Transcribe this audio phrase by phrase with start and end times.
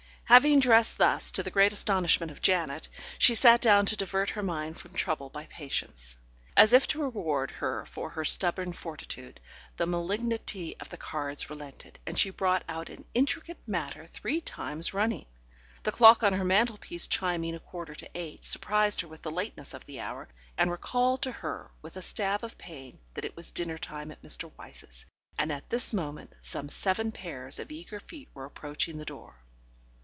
[0.25, 4.41] Having dressed thus, to the great astonishment of Janet, she sat down to divert her
[4.41, 6.17] mind from trouble by Patience.
[6.55, 9.41] As if to reward her for her stubborn fortitude,
[9.75, 14.93] the malignity of the cards relented, and she brought out an intricate matter three times
[14.93, 15.25] running.
[15.83, 19.73] The clock on her mantelpiece chiming a quarter to eight, surprised her with the lateness
[19.73, 23.51] of the hour, and recalled to her with a stab of pain that it was
[23.51, 24.49] dinner time at Mr.
[24.57, 25.05] Wyse's,
[25.37, 29.35] and at this moment some seven pairs of eager feet were approaching the door.